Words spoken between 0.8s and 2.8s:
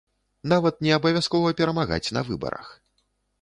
не абавязкова перамагаць на выбарах.